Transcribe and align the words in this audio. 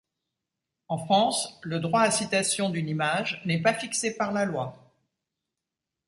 En 0.87 0.97
France, 0.97 1.59
le 1.61 1.79
droit 1.79 2.01
à 2.01 2.09
citation 2.09 2.71
d'une 2.71 2.89
image 2.89 3.39
n'est 3.45 3.61
pas 3.61 3.75
fixé 3.75 4.17
par 4.17 4.31
la 4.31 4.45
loi. 4.45 4.91